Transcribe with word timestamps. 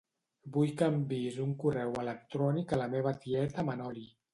Vull 0.55 0.71
que 0.79 0.87
enviïs 0.93 1.39
un 1.45 1.53
correu 1.67 1.95
electrònic 2.07 2.77
a 2.79 2.85
la 2.85 2.93
meva 2.99 3.19
tieta 3.27 3.73
Manoli. 3.73 4.13